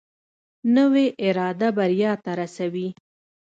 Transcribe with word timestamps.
نوې 0.75 1.05
اراده 1.25 1.69
بریا 1.77 2.13
ته 2.23 2.31
رسوي 2.39 2.87